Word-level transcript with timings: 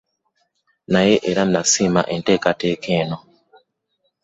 Naye 0.91 1.15
era 1.29 1.43
n'asiima 1.45 2.01
enteekateeka 2.15 2.87
eno. 3.01 3.17